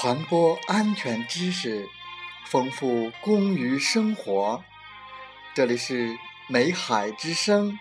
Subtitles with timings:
[0.00, 1.84] 传播安全知识，
[2.46, 4.62] 丰富公于生活。
[5.56, 6.16] 这里是
[6.48, 7.76] 美海之声，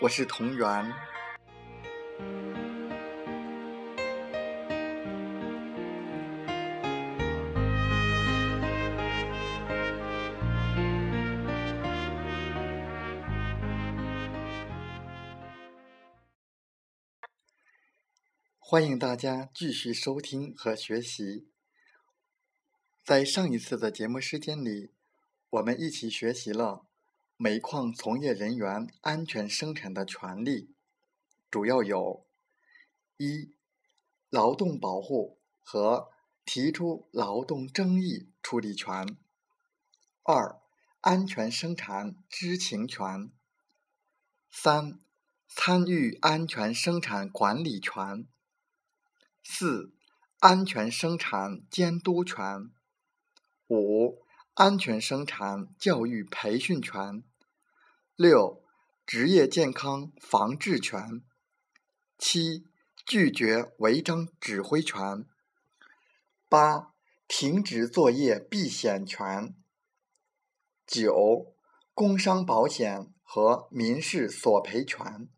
[0.00, 0.92] 我是同源。
[18.68, 21.46] 欢迎大家继续收听和学习。
[23.04, 24.90] 在上一次的节目时间里，
[25.50, 26.84] 我们一起学习了
[27.36, 30.74] 煤矿从业人员安全生产的权利，
[31.48, 32.26] 主要有：
[33.18, 33.54] 一、
[34.30, 36.08] 劳动保护和
[36.44, 39.06] 提出劳动争议处理权；
[40.24, 40.60] 二、
[41.02, 43.30] 安全生产知情权；
[44.50, 44.98] 三、
[45.46, 48.26] 参与安全生产管理权。
[49.48, 49.92] 四、
[50.40, 52.68] 安全生产监督权；
[53.68, 54.20] 五、
[54.54, 57.22] 安全生产教育培训权；
[58.16, 58.62] 六、
[59.06, 61.22] 职业健康防治权；
[62.18, 62.66] 七、
[63.06, 65.24] 拒绝违章指挥权；
[66.48, 66.92] 八、
[67.28, 69.54] 停止作业避险权；
[70.86, 71.54] 九、
[71.94, 75.28] 工伤保险和民事索赔权；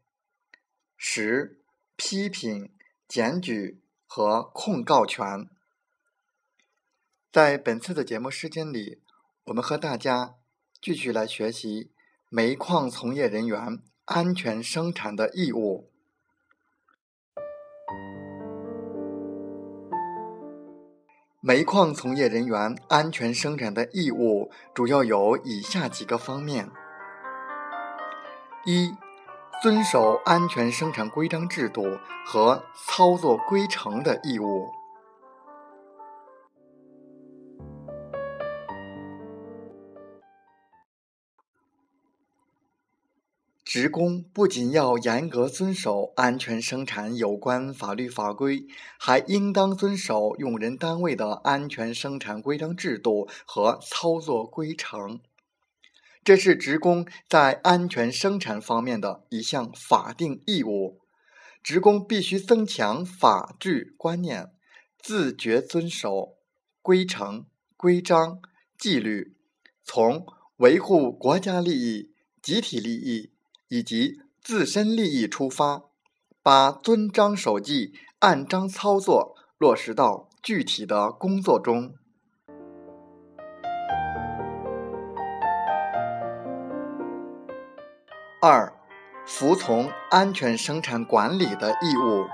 [0.96, 1.62] 十、
[1.94, 2.74] 批评
[3.06, 3.82] 检举。
[4.08, 5.48] 和控告权。
[7.30, 9.02] 在本次的节目时间里，
[9.44, 10.36] 我们和大家
[10.80, 11.92] 继续来学习
[12.30, 15.90] 煤矿从业人员安全生产的义务。
[21.40, 26.70] 煤矿从业人员安全生产的义务主要有以下几个方面：
[28.64, 28.92] 一。
[29.60, 31.82] 遵守安全生产规章制度
[32.24, 34.68] 和操作规程的义务。
[43.64, 48.64] 职工不仅要严格遵守安全生产有关法律法规，
[48.98, 55.20] 还应当遵守用人单位的安全生产规章制度和操作规程。
[56.24, 61.00] 这是职工在安全生产方面的一项法定义务，
[61.62, 64.52] 职工必须增强法治观念，
[64.98, 66.36] 自觉遵守
[66.82, 67.46] 规程、
[67.76, 68.40] 规章、
[68.78, 69.36] 纪律，
[69.82, 70.26] 从
[70.58, 72.12] 维护国家利益、
[72.42, 73.32] 集体利益
[73.68, 75.84] 以及自身利益出发，
[76.42, 81.94] 把遵章守纪、按章操作落实到具体的工作中。
[88.40, 88.72] 二、
[89.26, 92.28] 服从安全生产管理的义务。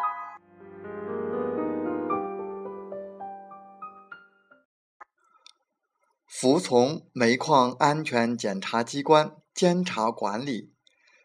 [6.29, 10.75] 服从煤矿安全检查机关监察管理，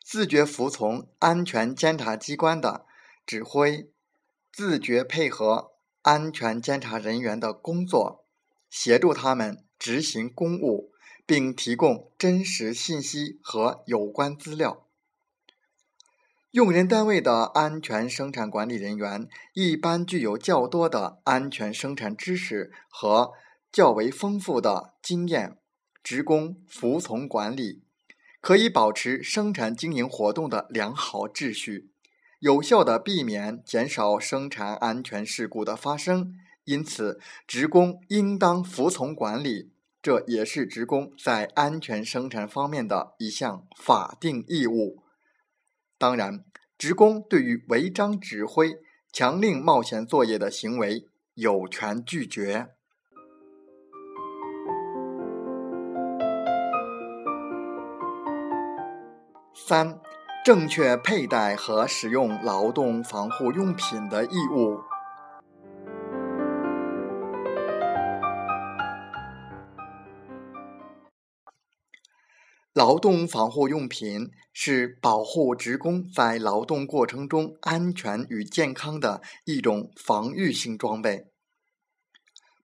[0.02, 2.86] 自觉服从安全监察机关的
[3.26, 3.92] 指挥，
[4.50, 5.74] 自觉配合
[6.04, 8.24] 安全监察人员的工作，
[8.70, 10.94] 协助他们执行公务。
[11.30, 14.88] 并提供真实信息和有关资料。
[16.50, 23.34] 用人单位的安全生产管理人员一般具有较多的安全生产知识和
[23.72, 25.60] 较为丰富的经验，
[26.02, 27.84] 职工服从管理，
[28.42, 31.92] 可以保持生产经营活动的良好秩序，
[32.40, 36.34] 有效的避免、减少生产安全事故的发生。
[36.64, 39.70] 因此，职工应当服从管理。
[40.02, 45.04] 这也是职工在安全生产方面的一项法定义务。
[45.98, 46.46] 当然，
[46.78, 48.78] 职工对于违章指挥、
[49.12, 52.70] 强令冒险作业的行为，有权拒绝。
[59.54, 60.00] 三、
[60.46, 64.80] 正确佩戴和使用劳动防护用品的义务。
[72.90, 81.28] 劳动防护用品是保护职工在劳动过程中安全与健康的一种防御性装备。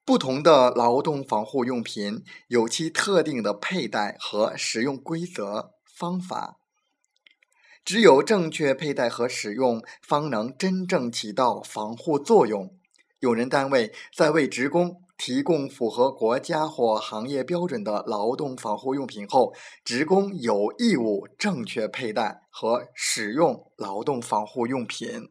[0.04, 6.57] 不同的劳动防护用品有其特定的佩戴和使用规则方法，
[7.83, 12.75] 只有正确佩戴和使用，方能真正起到防护作用。
[13.19, 15.04] 用人单位在为职工。
[15.17, 19.53] 提供符合国家或行业标准的劳动防护用品后
[19.83, 25.29] 职工有义务正确佩戴和使用劳动防护用品。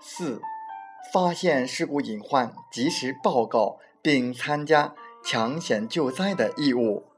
[0.00, 0.40] 四
[1.12, 7.09] 发现事故隐患及时报告并参加抢险救灾的义务。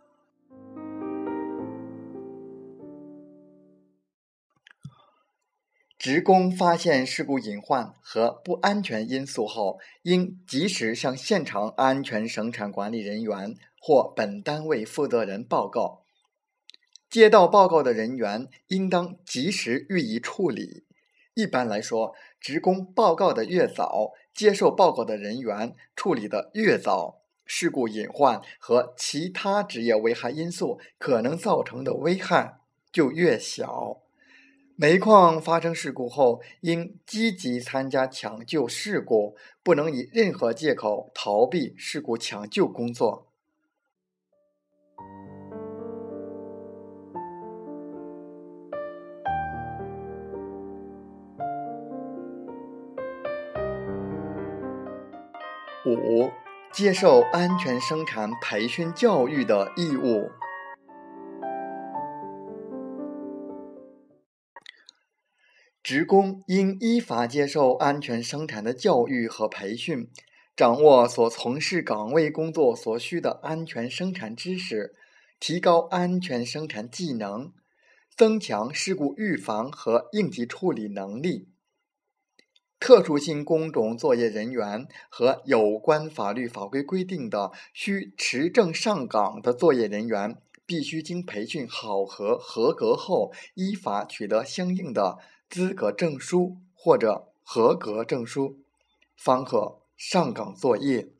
[6.03, 16.03] 职工发现事故隐患和不安全因素后，应及时向现场安全生产管理人员或本单位负责人报告。
[17.09, 20.83] 接到报告的人员应当及时予以处理。
[21.35, 32.59] 一般来说，职工报告的越早，接受报告的人员处理的越早，事故隐患和其他职业危害因素可能造成的危害
[32.91, 33.99] 就越小。
[34.75, 43.29] 煤矿发生事故后，应积极参加抢救事故，不能以任何借口逃避事故抢救工作。
[55.85, 56.31] 五、
[56.73, 60.31] 接受安全生产培训教育的义务。
[65.83, 70.09] 职工应依法接受安全生产的教育和培训，
[70.55, 74.95] 掌握所从事岗位工作所需的安全生产知识，
[75.41, 77.53] 提高安全生产技能，
[78.17, 81.49] 增强事故预防和应急处理能力。
[82.79, 95.19] 特殊性工种作业人员和有关法律法规规定的需持证上岗的作业人员，必须经培训考核合格后，依法取得相应的。
[95.53, 98.65] 资格证书或者合格证书，
[99.15, 101.11] 方可上岗作业。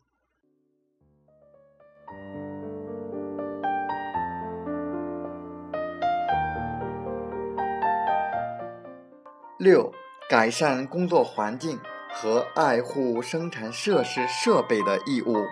[9.59, 9.93] 六、
[10.31, 11.79] 改善工作环境
[12.11, 15.45] 和爱护生产设施设备的义务。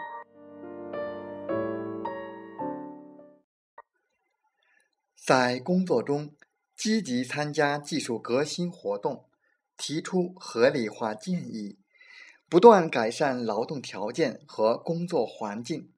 [5.15, 6.33] 在工作中。
[6.81, 9.27] 积极参加技术革新活动，
[9.77, 11.77] 提出合理化建议，
[12.49, 15.93] 不断改善劳动条件和工作环境。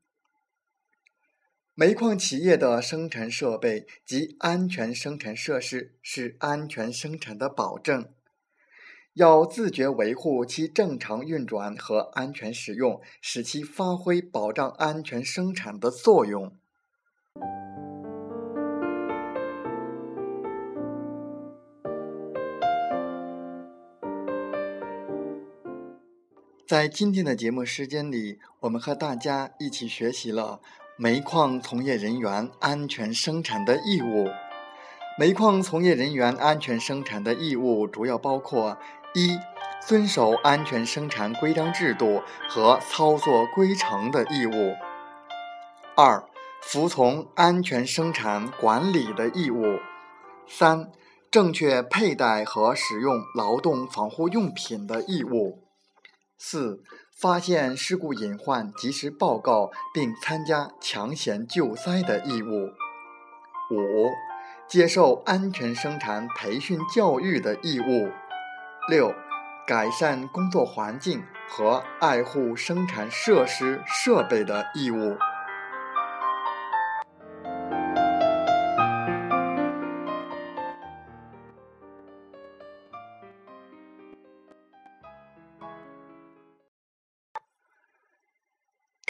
[1.75, 8.13] 煤矿企业的生产设备及安全生产设施是安全生产的保证，
[9.13, 16.59] 要自觉维护其正常运转和安全使用，使其发挥保障安全生产的作用。
[26.73, 30.59] 在今天的节目时间里，我们和大家一起学习了
[30.97, 34.27] 煤矿从业人员安全生产的义务。
[35.19, 38.79] 煤矿从业人员安全生产的义务主要包括：
[39.13, 39.39] 一、
[39.87, 44.75] 遵守安全生产规章制度和操作规程的义务；
[45.95, 46.25] 二、
[46.63, 49.77] 服从安全生产管理的义务；
[50.49, 50.91] 三、
[51.31, 55.62] 正确佩戴和使用劳动防护用品的义务。
[56.45, 56.83] 四、
[57.17, 62.67] 发现事故隐患，及时报告并参加抢险救灾的义务；
[63.71, 64.11] 五、
[64.67, 68.11] 接受安全生产培训教育的义务；
[68.89, 69.15] 六、
[69.65, 75.17] 改善工作环境和爱护生产设施设备的义务。